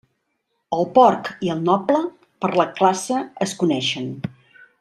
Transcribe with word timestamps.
El 0.77 0.87
porc 0.95 1.29
i 1.47 1.51
el 1.57 1.61
noble, 1.67 2.01
per 2.45 2.53
la 2.63 2.67
classe 2.83 3.23
es 3.49 3.57
coneixen. 3.65 4.13